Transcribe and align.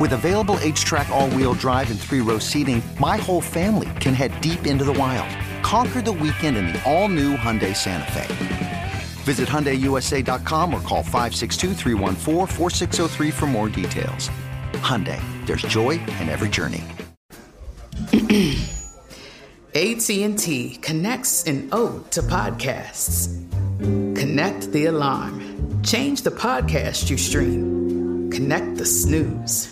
With 0.00 0.12
available 0.14 0.56
HTRAC, 0.56 1.08
all 1.10 1.30
wheel 1.30 1.54
drive, 1.54 1.90
and 1.90 2.00
three 2.00 2.20
row 2.20 2.38
seating, 2.38 2.82
my 2.98 3.16
whole 3.18 3.40
family 3.40 3.90
can 4.00 4.14
head 4.14 4.40
deep 4.40 4.66
into 4.66 4.84
the 4.84 4.92
wild. 4.92 5.28
Conquer 5.62 6.00
the 6.02 6.12
weekend 6.12 6.56
in 6.56 6.66
the 6.68 6.82
all 6.90 7.08
new 7.08 7.36
Hyundai 7.36 7.76
Santa 7.76 8.10
Fe. 8.12 8.92
Visit 9.24 9.48
HyundaiUSA.com 9.48 10.74
or 10.74 10.80
call 10.80 11.02
562 11.02 11.74
for 13.30 13.46
more 13.46 13.68
details. 13.68 14.30
Hyundai, 14.72 15.20
there's 15.46 15.62
joy 15.62 15.90
in 15.90 16.28
every 16.28 16.48
journey. 16.48 16.82
AT&T 19.74 20.78
connects 20.82 21.44
an 21.44 21.68
ode 21.70 22.10
to 22.10 22.22
podcasts. 22.22 23.28
Connect 24.18 24.72
the 24.72 24.86
alarm. 24.86 25.82
Change 25.82 26.22
the 26.22 26.30
podcast 26.30 27.08
you 27.08 27.16
stream. 27.16 28.30
Connect 28.30 28.76
the 28.76 28.84
snooze. 28.84 29.71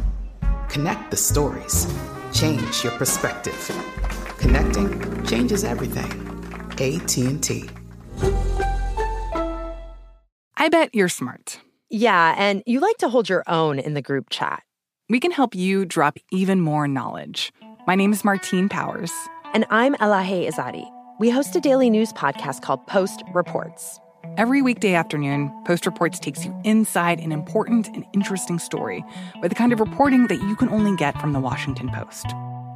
Connect 0.71 1.11
the 1.11 1.17
stories. 1.17 1.85
Change 2.31 2.85
your 2.85 2.93
perspective. 2.93 3.69
Connecting 4.37 5.25
changes 5.25 5.65
everything. 5.65 6.09
AT&T. 6.79 7.69
I 10.55 10.69
bet 10.69 10.95
you're 10.95 11.09
smart. 11.09 11.59
Yeah, 11.89 12.35
and 12.37 12.63
you 12.65 12.79
like 12.79 12.95
to 12.99 13.09
hold 13.09 13.27
your 13.27 13.43
own 13.47 13.79
in 13.79 13.95
the 13.95 14.01
group 14.01 14.29
chat. 14.29 14.63
We 15.09 15.19
can 15.19 15.31
help 15.31 15.55
you 15.55 15.83
drop 15.83 16.17
even 16.31 16.61
more 16.61 16.87
knowledge. 16.87 17.51
My 17.85 17.95
name 17.95 18.13
is 18.13 18.23
Martine 18.23 18.69
Powers. 18.69 19.11
And 19.53 19.65
I'm 19.71 19.95
Elahe 19.95 20.49
Izadi. 20.49 20.89
We 21.19 21.29
host 21.29 21.53
a 21.53 21.59
daily 21.59 21.89
news 21.89 22.13
podcast 22.13 22.61
called 22.61 22.87
Post 22.87 23.23
Reports. 23.33 23.99
Every 24.37 24.61
weekday 24.61 24.93
afternoon, 24.93 25.51
Post 25.65 25.87
Reports 25.87 26.19
takes 26.19 26.45
you 26.45 26.55
inside 26.63 27.19
an 27.19 27.31
important 27.31 27.87
and 27.87 28.05
interesting 28.13 28.59
story 28.59 29.03
with 29.41 29.49
the 29.49 29.55
kind 29.55 29.73
of 29.73 29.79
reporting 29.79 30.27
that 30.27 30.39
you 30.43 30.55
can 30.55 30.69
only 30.69 30.95
get 30.95 31.19
from 31.19 31.33
the 31.33 31.39
Washington 31.39 31.89
Post. 31.89 32.27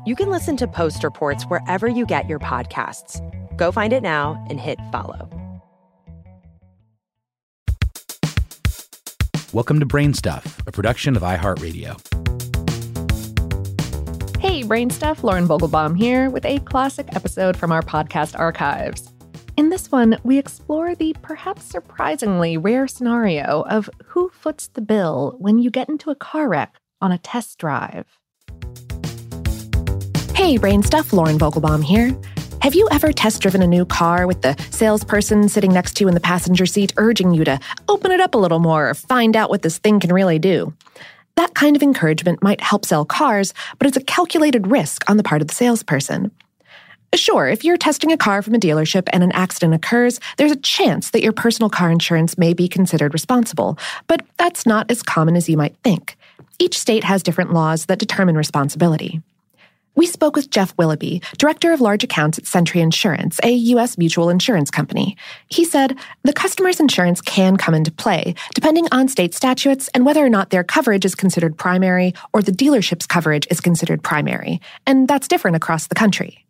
You 0.07 0.15
can 0.15 0.31
listen 0.31 0.57
to 0.57 0.67
Post 0.67 1.03
Reports 1.03 1.43
wherever 1.43 1.87
you 1.87 2.07
get 2.07 2.27
your 2.27 2.39
podcasts. 2.39 3.21
Go 3.57 3.71
find 3.71 3.93
it 3.93 4.01
now 4.01 4.43
and 4.49 4.59
hit 4.59 4.79
follow. 4.91 5.29
Welcome 9.53 9.79
to 9.79 9.85
Brain 9.85 10.15
Stuff, 10.15 10.61
a 10.65 10.71
production 10.71 11.15
of 11.15 11.21
iHeartRadio. 11.21 12.01
Hey, 14.39 14.63
Brain 14.63 14.89
Stuff, 14.89 15.23
Lauren 15.23 15.47
Vogelbaum 15.47 15.95
here 15.95 16.31
with 16.31 16.43
a 16.43 16.57
classic 16.59 17.15
episode 17.15 17.55
from 17.55 17.71
our 17.71 17.83
podcast 17.83 18.37
archives. 18.37 19.11
In 19.57 19.69
this 19.69 19.89
one, 19.89 20.17
we 20.23 20.37
explore 20.37 20.95
the 20.95 21.15
perhaps 21.21 21.63
surprisingly 21.63 22.57
rare 22.57 22.89
scenario 22.89 23.61
of 23.69 23.89
who 24.07 24.29
foots 24.29 24.67
the 24.67 24.81
bill 24.81 25.37
when 25.39 25.59
you 25.59 25.69
get 25.69 25.87
into 25.87 26.09
a 26.09 26.15
car 26.15 26.49
wreck 26.49 26.75
on 26.99 27.13
a 27.13 27.17
test 27.17 27.57
drive. 27.57 28.19
Hey, 30.33 30.57
Brain 30.57 30.83
Stuff, 30.83 31.13
Lauren 31.13 31.39
Vogelbaum 31.39 31.81
here. 31.81 32.13
Have 32.61 32.75
you 32.75 32.89
ever 32.91 33.13
test 33.13 33.41
driven 33.41 33.61
a 33.61 33.67
new 33.67 33.85
car 33.85 34.27
with 34.27 34.41
the 34.41 34.61
salesperson 34.71 35.47
sitting 35.47 35.71
next 35.71 35.95
to 35.95 36.03
you 36.03 36.09
in 36.09 36.15
the 36.15 36.19
passenger 36.19 36.65
seat 36.65 36.91
urging 36.97 37.33
you 37.33 37.45
to 37.45 37.57
open 37.87 38.11
it 38.11 38.19
up 38.19 38.35
a 38.35 38.39
little 38.39 38.59
more 38.59 38.89
or 38.89 38.93
find 38.93 39.37
out 39.37 39.49
what 39.49 39.61
this 39.61 39.77
thing 39.77 40.01
can 40.01 40.11
really 40.11 40.37
do? 40.37 40.73
That 41.37 41.55
kind 41.55 41.77
of 41.77 41.83
encouragement 41.83 42.43
might 42.43 42.59
help 42.59 42.83
sell 42.83 43.05
cars, 43.05 43.53
but 43.79 43.87
it's 43.87 43.97
a 43.97 44.03
calculated 44.03 44.67
risk 44.67 45.09
on 45.09 45.15
the 45.15 45.23
part 45.23 45.41
of 45.41 45.47
the 45.47 45.53
salesperson. 45.53 46.31
Sure, 47.15 47.47
if 47.47 47.63
you're 47.63 47.77
testing 47.77 48.11
a 48.11 48.17
car 48.17 48.41
from 48.41 48.55
a 48.55 48.59
dealership 48.59 49.07
and 49.13 49.23
an 49.23 49.31
accident 49.31 49.73
occurs, 49.73 50.19
there's 50.37 50.51
a 50.51 50.57
chance 50.57 51.11
that 51.11 51.23
your 51.23 51.31
personal 51.31 51.69
car 51.69 51.89
insurance 51.89 52.37
may 52.37 52.53
be 52.53 52.67
considered 52.67 53.13
responsible, 53.13 53.79
but 54.07 54.25
that's 54.37 54.65
not 54.65 54.91
as 54.91 55.01
common 55.01 55.37
as 55.37 55.47
you 55.47 55.55
might 55.55 55.77
think. 55.77 56.17
Each 56.59 56.77
state 56.77 57.05
has 57.05 57.23
different 57.23 57.53
laws 57.53 57.85
that 57.85 57.99
determine 57.99 58.35
responsibility. 58.35 59.21
We 59.95 60.07
spoke 60.07 60.35
with 60.35 60.49
Jeff 60.49 60.73
Willoughby, 60.77 61.21
Director 61.37 61.71
of 61.71 61.79
Large 61.79 62.03
Accounts 62.03 62.37
at 62.37 62.45
Sentry 62.45 62.81
Insurance, 62.81 63.39
a 63.43 63.51
U.S. 63.51 63.97
mutual 63.97 64.29
insurance 64.29 64.69
company. 64.69 65.15
He 65.47 65.63
said 65.63 65.97
the 66.23 66.33
customer's 66.33 66.81
insurance 66.81 67.21
can 67.21 67.55
come 67.55 67.73
into 67.73 67.93
play, 67.93 68.35
depending 68.53 68.87
on 68.91 69.07
state 69.07 69.33
statutes 69.33 69.89
and 69.93 70.05
whether 70.05 70.23
or 70.23 70.29
not 70.29 70.49
their 70.49 70.65
coverage 70.65 71.05
is 71.05 71.15
considered 71.15 71.57
primary 71.57 72.13
or 72.33 72.41
the 72.41 72.51
dealership's 72.51 73.07
coverage 73.07 73.47
is 73.49 73.61
considered 73.61 74.03
primary, 74.03 74.59
and 74.85 75.07
that's 75.07 75.29
different 75.29 75.55
across 75.55 75.87
the 75.87 75.95
country. 75.95 76.44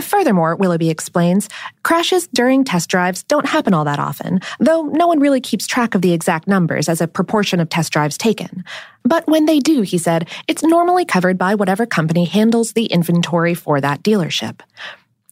Furthermore, 0.00 0.56
Willoughby 0.56 0.90
explains, 0.90 1.48
crashes 1.82 2.28
during 2.28 2.64
test 2.64 2.88
drives 2.88 3.22
don't 3.24 3.46
happen 3.46 3.74
all 3.74 3.84
that 3.84 3.98
often, 3.98 4.40
though 4.60 4.82
no 4.82 5.06
one 5.06 5.20
really 5.20 5.40
keeps 5.40 5.66
track 5.66 5.94
of 5.94 6.02
the 6.02 6.12
exact 6.12 6.46
numbers 6.46 6.88
as 6.88 7.00
a 7.00 7.08
proportion 7.08 7.60
of 7.60 7.68
test 7.68 7.92
drives 7.92 8.16
taken. 8.16 8.64
But 9.04 9.26
when 9.26 9.46
they 9.46 9.58
do, 9.58 9.82
he 9.82 9.98
said, 9.98 10.28
it's 10.46 10.62
normally 10.62 11.04
covered 11.04 11.38
by 11.38 11.54
whatever 11.54 11.86
company 11.86 12.24
handles 12.24 12.72
the 12.72 12.86
inventory 12.86 13.54
for 13.54 13.80
that 13.80 14.02
dealership. 14.02 14.60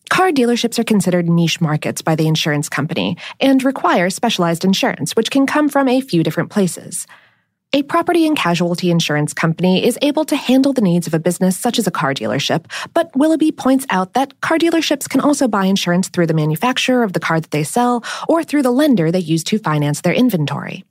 Car 0.08 0.30
dealerships 0.30 0.78
are 0.78 0.84
considered 0.84 1.28
niche 1.28 1.60
markets 1.60 2.00
by 2.00 2.14
the 2.14 2.26
insurance 2.26 2.68
company 2.68 3.16
and 3.40 3.64
require 3.64 4.08
specialized 4.08 4.64
insurance, 4.64 5.16
which 5.16 5.30
can 5.30 5.46
come 5.46 5.68
from 5.68 5.88
a 5.88 6.00
few 6.00 6.22
different 6.22 6.50
places. 6.50 7.06
A 7.72 7.82
property 7.82 8.26
and 8.26 8.36
casualty 8.36 8.90
insurance 8.90 9.34
company 9.34 9.84
is 9.84 9.98
able 10.00 10.24
to 10.26 10.36
handle 10.36 10.72
the 10.72 10.80
needs 10.80 11.06
of 11.06 11.14
a 11.14 11.18
business 11.18 11.58
such 11.58 11.78
as 11.78 11.86
a 11.86 11.90
car 11.90 12.14
dealership, 12.14 12.64
but 12.94 13.14
Willoughby 13.14 13.52
points 13.52 13.84
out 13.90 14.14
that 14.14 14.40
car 14.40 14.56
dealerships 14.56 15.08
can 15.08 15.20
also 15.20 15.46
buy 15.46 15.66
insurance 15.66 16.08
through 16.08 16.26
the 16.26 16.34
manufacturer 16.34 17.02
of 17.02 17.12
the 17.12 17.20
car 17.20 17.40
that 17.40 17.50
they 17.50 17.64
sell 17.64 18.04
or 18.28 18.44
through 18.44 18.62
the 18.62 18.70
lender 18.70 19.10
they 19.10 19.18
use 19.18 19.44
to 19.44 19.58
finance 19.58 20.00
their 20.00 20.14
inventory. 20.14 20.84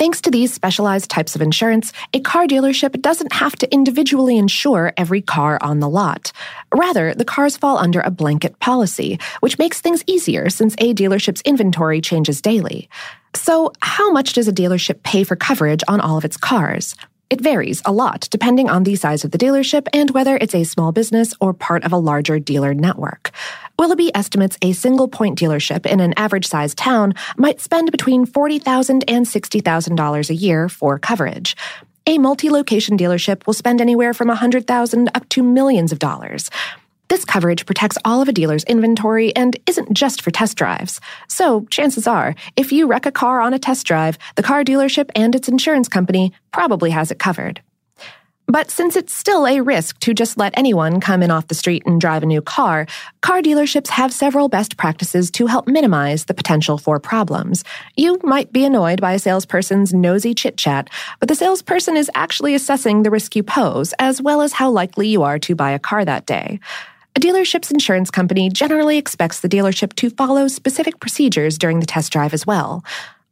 Thanks 0.00 0.22
to 0.22 0.30
these 0.30 0.50
specialized 0.50 1.10
types 1.10 1.34
of 1.34 1.42
insurance, 1.42 1.92
a 2.14 2.20
car 2.20 2.46
dealership 2.46 3.02
doesn't 3.02 3.34
have 3.34 3.54
to 3.56 3.70
individually 3.70 4.38
insure 4.38 4.94
every 4.96 5.20
car 5.20 5.58
on 5.60 5.80
the 5.80 5.90
lot. 5.90 6.32
Rather, 6.74 7.12
the 7.12 7.26
cars 7.26 7.58
fall 7.58 7.76
under 7.76 8.00
a 8.00 8.10
blanket 8.10 8.58
policy, 8.60 9.18
which 9.40 9.58
makes 9.58 9.82
things 9.82 10.02
easier 10.06 10.48
since 10.48 10.74
a 10.78 10.94
dealership's 10.94 11.42
inventory 11.42 12.00
changes 12.00 12.40
daily. 12.40 12.88
So, 13.34 13.72
how 13.82 14.10
much 14.10 14.32
does 14.32 14.48
a 14.48 14.54
dealership 14.54 15.02
pay 15.02 15.22
for 15.22 15.36
coverage 15.36 15.82
on 15.86 16.00
all 16.00 16.16
of 16.16 16.24
its 16.24 16.38
cars? 16.38 16.94
It 17.30 17.40
varies 17.40 17.80
a 17.84 17.92
lot 17.92 18.26
depending 18.28 18.68
on 18.68 18.82
the 18.82 18.96
size 18.96 19.22
of 19.22 19.30
the 19.30 19.38
dealership 19.38 19.86
and 19.92 20.10
whether 20.10 20.36
it's 20.36 20.54
a 20.54 20.64
small 20.64 20.90
business 20.90 21.32
or 21.40 21.54
part 21.54 21.84
of 21.84 21.92
a 21.92 21.96
larger 21.96 22.40
dealer 22.40 22.74
network. 22.74 23.30
Willoughby 23.78 24.10
estimates 24.16 24.58
a 24.62 24.72
single 24.72 25.06
point 25.06 25.38
dealership 25.38 25.86
in 25.86 26.00
an 26.00 26.12
average 26.16 26.48
sized 26.48 26.76
town 26.76 27.14
might 27.36 27.60
spend 27.60 27.92
between 27.92 28.26
$40,000 28.26 29.04
and 29.06 29.26
$60,000 29.26 30.30
a 30.30 30.34
year 30.34 30.68
for 30.68 30.98
coverage. 30.98 31.56
A 32.06 32.18
multi 32.18 32.50
location 32.50 32.98
dealership 32.98 33.46
will 33.46 33.54
spend 33.54 33.80
anywhere 33.80 34.12
from 34.12 34.26
100,000 34.26 35.10
up 35.14 35.28
to 35.28 35.44
millions 35.44 35.92
of 35.92 36.00
dollars. 36.00 36.50
This 37.10 37.24
coverage 37.24 37.66
protects 37.66 37.98
all 38.04 38.22
of 38.22 38.28
a 38.28 38.32
dealer's 38.32 38.62
inventory 38.64 39.34
and 39.34 39.56
isn't 39.66 39.92
just 39.92 40.22
for 40.22 40.30
test 40.30 40.56
drives. 40.56 41.00
So, 41.26 41.66
chances 41.68 42.06
are, 42.06 42.36
if 42.54 42.70
you 42.70 42.86
wreck 42.86 43.04
a 43.04 43.10
car 43.10 43.40
on 43.40 43.52
a 43.52 43.58
test 43.58 43.84
drive, 43.84 44.16
the 44.36 44.44
car 44.44 44.62
dealership 44.62 45.10
and 45.16 45.34
its 45.34 45.48
insurance 45.48 45.88
company 45.88 46.32
probably 46.52 46.90
has 46.90 47.10
it 47.10 47.18
covered. 47.18 47.60
But 48.46 48.70
since 48.70 48.94
it's 48.94 49.12
still 49.12 49.44
a 49.44 49.60
risk 49.60 49.98
to 50.00 50.14
just 50.14 50.38
let 50.38 50.56
anyone 50.56 51.00
come 51.00 51.20
in 51.20 51.32
off 51.32 51.48
the 51.48 51.54
street 51.56 51.82
and 51.84 52.00
drive 52.00 52.22
a 52.22 52.26
new 52.26 52.40
car, 52.40 52.86
car 53.22 53.42
dealerships 53.42 53.88
have 53.88 54.12
several 54.12 54.48
best 54.48 54.76
practices 54.76 55.32
to 55.32 55.46
help 55.46 55.66
minimize 55.66 56.26
the 56.26 56.34
potential 56.34 56.78
for 56.78 57.00
problems. 57.00 57.64
You 57.96 58.20
might 58.22 58.52
be 58.52 58.64
annoyed 58.64 59.00
by 59.00 59.14
a 59.14 59.18
salesperson's 59.18 59.92
nosy 59.92 60.32
chit 60.32 60.56
chat, 60.56 60.88
but 61.18 61.28
the 61.28 61.34
salesperson 61.34 61.96
is 61.96 62.08
actually 62.14 62.54
assessing 62.54 63.02
the 63.02 63.10
risk 63.10 63.34
you 63.34 63.42
pose, 63.42 63.94
as 63.98 64.22
well 64.22 64.42
as 64.42 64.52
how 64.52 64.70
likely 64.70 65.08
you 65.08 65.24
are 65.24 65.40
to 65.40 65.56
buy 65.56 65.72
a 65.72 65.80
car 65.80 66.04
that 66.04 66.26
day. 66.26 66.60
A 67.20 67.22
dealership's 67.22 67.70
insurance 67.70 68.10
company 68.10 68.48
generally 68.48 68.96
expects 68.96 69.40
the 69.40 69.48
dealership 69.48 69.92
to 69.96 70.08
follow 70.08 70.48
specific 70.48 71.00
procedures 71.00 71.58
during 71.58 71.80
the 71.80 71.84
test 71.84 72.10
drive 72.10 72.32
as 72.32 72.46
well. 72.46 72.82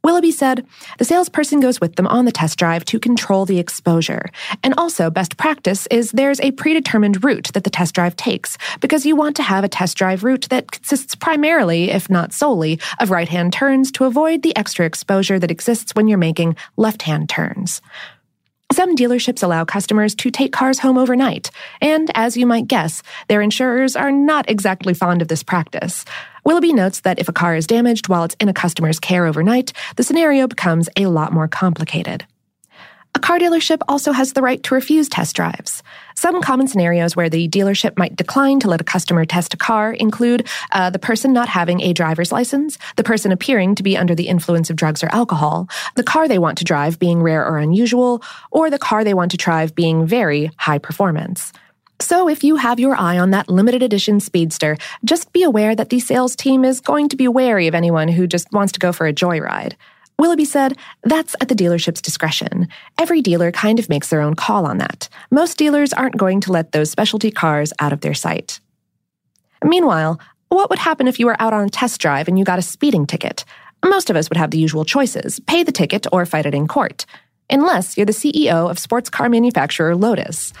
Willoughby 0.03 0.31
said, 0.31 0.63
the 0.99 1.05
salesperson 1.05 1.59
goes 1.59 1.81
with 1.81 1.95
them 1.95 2.05
on 2.05 2.25
the 2.25 2.31
test 2.31 2.59
drive 2.59 2.85
to 2.85 2.99
control 2.99 3.47
the 3.47 3.57
exposure. 3.57 4.29
And 4.61 4.75
also, 4.77 5.09
best 5.09 5.37
practice 5.37 5.87
is 5.87 6.11
there's 6.11 6.39
a 6.41 6.51
predetermined 6.51 7.23
route 7.23 7.49
that 7.55 7.63
the 7.63 7.71
test 7.71 7.95
drive 7.95 8.15
takes, 8.15 8.59
because 8.79 9.07
you 9.07 9.15
want 9.15 9.35
to 9.37 9.43
have 9.43 9.63
a 9.63 9.67
test 9.67 9.97
drive 9.97 10.23
route 10.23 10.47
that 10.51 10.69
consists 10.69 11.15
primarily, 11.15 11.89
if 11.89 12.11
not 12.11 12.31
solely, 12.31 12.79
of 12.99 13.09
right 13.09 13.27
hand 13.27 13.53
turns 13.53 13.91
to 13.93 14.05
avoid 14.05 14.43
the 14.43 14.55
extra 14.55 14.85
exposure 14.85 15.39
that 15.39 15.49
exists 15.49 15.95
when 15.95 16.07
you're 16.07 16.19
making 16.19 16.55
left 16.77 17.01
hand 17.01 17.27
turns. 17.27 17.81
Some 18.71 18.95
dealerships 18.95 19.41
allow 19.41 19.65
customers 19.65 20.13
to 20.15 20.29
take 20.29 20.53
cars 20.53 20.77
home 20.77 20.99
overnight, 20.99 21.49
and 21.81 22.11
as 22.13 22.37
you 22.37 22.45
might 22.45 22.67
guess, 22.67 23.01
their 23.27 23.41
insurers 23.41 23.95
are 23.95 24.11
not 24.11 24.47
exactly 24.47 24.93
fond 24.93 25.23
of 25.23 25.27
this 25.27 25.41
practice. 25.41 26.05
Willoughby 26.45 26.73
notes 26.73 26.99
that 26.99 27.17
if 27.17 27.27
a 27.27 27.33
car 27.33 27.55
is 27.55 27.65
damaged 27.65 28.09
while 28.09 28.25
it's 28.25 28.35
in 28.39 28.47
a 28.47 28.53
customer's 28.53 28.99
care 28.99 29.25
overnight, 29.25 29.73
the 29.95 30.03
scenario 30.03 30.47
becomes 30.47 30.87
a 30.95 31.07
lot 31.07 31.33
more 31.33 31.47
complicated. 31.47 32.27
A 33.15 33.19
car 33.19 33.39
dealership 33.39 33.79
also 33.87 34.11
has 34.11 34.33
the 34.33 34.41
right 34.41 34.61
to 34.63 34.75
refuse 34.75 35.09
test 35.09 35.35
drives. 35.35 35.81
Some 36.15 36.41
common 36.41 36.67
scenarios 36.67 37.15
where 37.15 37.29
the 37.29 37.49
dealership 37.49 37.97
might 37.97 38.15
decline 38.15 38.59
to 38.59 38.67
let 38.67 38.81
a 38.81 38.83
customer 38.83 39.25
test 39.25 39.53
a 39.53 39.57
car 39.57 39.91
include 39.91 40.47
uh, 40.71 40.89
the 40.89 40.99
person 40.99 41.33
not 41.33 41.49
having 41.49 41.81
a 41.81 41.93
driver's 41.93 42.31
license, 42.31 42.77
the 42.97 43.03
person 43.03 43.31
appearing 43.31 43.75
to 43.75 43.83
be 43.83 43.97
under 43.97 44.13
the 44.13 44.27
influence 44.27 44.69
of 44.69 44.75
drugs 44.75 45.03
or 45.03 45.09
alcohol, 45.11 45.67
the 45.95 46.03
car 46.03 46.27
they 46.27 46.39
want 46.39 46.57
to 46.59 46.63
drive 46.63 46.99
being 46.99 47.21
rare 47.23 47.45
or 47.45 47.57
unusual, 47.57 48.21
or 48.51 48.69
the 48.69 48.79
car 48.79 49.03
they 49.03 49.13
want 49.15 49.31
to 49.31 49.37
drive 49.37 49.73
being 49.73 50.05
very 50.05 50.51
high 50.57 50.77
performance. 50.77 51.51
So 52.01 52.29
if 52.29 52.43
you 52.45 52.55
have 52.55 52.79
your 52.79 52.95
eye 52.95 53.17
on 53.17 53.31
that 53.31 53.49
limited 53.49 53.83
edition 53.83 54.21
speedster, 54.21 54.77
just 55.03 55.33
be 55.33 55.43
aware 55.43 55.75
that 55.75 55.89
the 55.89 55.99
sales 55.99 56.35
team 56.35 56.63
is 56.63 56.79
going 56.79 57.09
to 57.09 57.17
be 57.17 57.27
wary 57.27 57.67
of 57.67 57.75
anyone 57.75 58.07
who 58.07 58.27
just 58.27 58.49
wants 58.53 58.71
to 58.73 58.79
go 58.79 58.93
for 58.93 59.05
a 59.05 59.13
joyride. 59.13 59.73
Willoughby 60.19 60.45
said, 60.45 60.77
That's 61.03 61.33
at 61.39 61.47
the 61.47 61.55
dealership's 61.55 62.01
discretion. 62.01 62.67
Every 62.99 63.21
dealer 63.21 63.51
kind 63.53 63.79
of 63.79 63.87
makes 63.87 64.09
their 64.09 64.19
own 64.19 64.35
call 64.35 64.65
on 64.65 64.77
that. 64.77 65.07
Most 65.31 65.57
dealers 65.57 65.93
aren't 65.93 66.17
going 66.17 66.41
to 66.41 66.51
let 66.51 66.73
those 66.73 66.91
specialty 66.91 67.31
cars 67.31 67.71
out 67.79 67.93
of 67.93 68.01
their 68.01 68.13
sight. 68.13 68.59
Meanwhile, 69.63 70.19
what 70.49 70.69
would 70.69 70.79
happen 70.79 71.07
if 71.07 71.19
you 71.19 71.25
were 71.25 71.41
out 71.41 71.53
on 71.53 71.65
a 71.65 71.69
test 71.69 72.01
drive 72.01 72.27
and 72.27 72.37
you 72.37 72.43
got 72.43 72.59
a 72.59 72.63
speeding 72.63 73.07
ticket? 73.07 73.45
Most 73.83 74.09
of 74.09 74.17
us 74.17 74.29
would 74.29 74.37
have 74.37 74.51
the 74.51 74.57
usual 74.57 74.83
choices 74.83 75.39
pay 75.39 75.63
the 75.63 75.71
ticket 75.71 76.05
or 76.11 76.25
fight 76.25 76.45
it 76.45 76.53
in 76.53 76.67
court. 76.67 77.05
Unless 77.49 77.95
you're 77.95 78.05
the 78.05 78.11
CEO 78.11 78.69
of 78.69 78.77
sports 78.77 79.09
car 79.09 79.29
manufacturer 79.29 79.95
Lotus. 79.95 80.51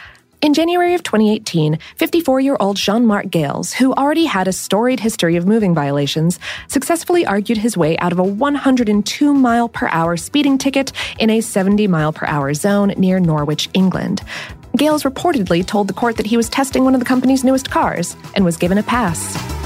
In 0.41 0.53
January 0.53 0.93
of 0.93 1.03
2018, 1.03 1.79
54 1.97 2.39
year 2.39 2.55
old 2.61 2.77
Jean 2.77 3.05
Marc 3.05 3.29
Gales, 3.29 3.73
who 3.73 3.93
already 3.95 4.23
had 4.23 4.47
a 4.47 4.53
storied 4.53 5.01
history 5.01 5.35
of 5.35 5.45
moving 5.45 5.75
violations, 5.75 6.39
successfully 6.69 7.25
argued 7.25 7.57
his 7.57 7.75
way 7.75 7.97
out 7.97 8.13
of 8.13 8.19
a 8.19 8.23
102 8.23 9.33
mile 9.33 9.67
per 9.67 9.89
hour 9.89 10.15
speeding 10.15 10.57
ticket 10.57 10.93
in 11.19 11.29
a 11.29 11.41
70 11.41 11.87
mile 11.87 12.13
per 12.13 12.25
hour 12.25 12.53
zone 12.53 12.93
near 12.95 13.19
Norwich, 13.19 13.69
England. 13.73 14.23
Gales 14.77 15.03
reportedly 15.03 15.65
told 15.65 15.89
the 15.89 15.93
court 15.93 16.15
that 16.15 16.27
he 16.27 16.37
was 16.37 16.47
testing 16.47 16.85
one 16.85 16.93
of 16.93 17.01
the 17.01 17.05
company's 17.05 17.43
newest 17.43 17.69
cars 17.69 18.15
and 18.33 18.45
was 18.45 18.55
given 18.55 18.77
a 18.77 18.83
pass. 18.83 19.58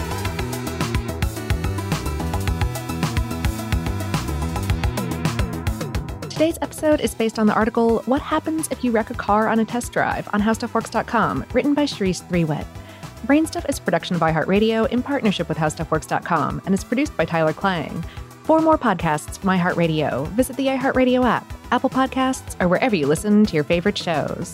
Today's 6.43 6.59
episode 6.61 6.99
is 6.99 7.15
based 7.15 7.39
on 7.39 7.47
the 7.47 7.53
article 7.53 7.99
What 7.99 8.21
Happens 8.21 8.67
If 8.69 8.83
You 8.83 8.91
Wreck 8.91 9.09
a 9.09 9.13
Car 9.13 9.47
on 9.47 9.59
a 9.59 9.63
Test 9.63 9.93
Drive 9.93 10.27
on 10.33 10.41
HowStuffWorks.com, 10.41 11.45
written 11.53 11.73
by 11.73 11.85
Cherise 11.85 12.21
Threewitt. 12.27 12.65
Brainstuff 13.25 13.69
is 13.69 13.79
production 13.79 14.17
of 14.17 14.21
iHeartRadio 14.21 14.89
in 14.89 15.01
partnership 15.01 15.47
with 15.47 15.57
HowStuffWorks.com 15.57 16.61
and 16.65 16.75
is 16.75 16.83
produced 16.83 17.15
by 17.15 17.23
Tyler 17.23 17.53
Klang. 17.53 18.03
For 18.43 18.59
more 18.59 18.77
podcasts 18.77 19.37
from 19.37 19.51
iHeartRadio, 19.51 20.27
visit 20.31 20.57
the 20.57 20.67
iHeartRadio 20.67 21.23
app, 21.23 21.49
Apple 21.71 21.89
Podcasts, 21.89 22.61
or 22.61 22.67
wherever 22.67 22.93
you 22.93 23.07
listen 23.07 23.45
to 23.45 23.55
your 23.55 23.63
favorite 23.63 23.97
shows. 23.97 24.53